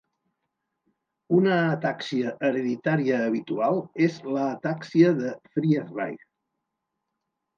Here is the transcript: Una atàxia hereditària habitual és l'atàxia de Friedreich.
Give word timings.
Una 1.39 1.57
atàxia 1.73 2.31
hereditària 2.47 3.19
habitual 3.25 3.77
és 4.07 4.17
l'atàxia 4.37 5.11
de 5.19 5.35
Friedreich. 5.55 6.27